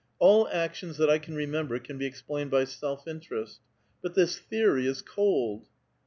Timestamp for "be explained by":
1.99-2.63